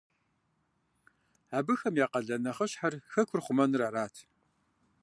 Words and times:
Абыхэм 1.57 1.95
я 2.05 2.07
къалэн 2.11 2.41
нэхъыщхьэр 2.45 2.93
хэкӀур 3.11 3.41
хъумэныр 3.45 3.81
арат. 3.87 4.15